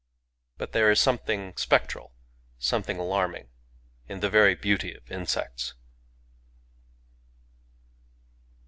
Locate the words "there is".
0.71-0.99